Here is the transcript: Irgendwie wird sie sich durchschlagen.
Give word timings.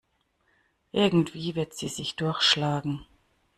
Irgendwie 0.93 1.53
wird 1.53 1.75
sie 1.77 1.87
sich 1.87 2.15
durchschlagen. 2.15 3.05